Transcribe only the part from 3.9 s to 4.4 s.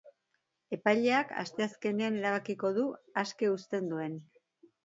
duen.